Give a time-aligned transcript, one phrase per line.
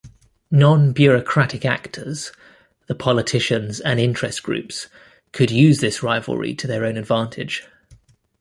[0.51, 7.67] Nonbureaucratic actors-the politicians and interest groups-could use this rivalry to their own advantage.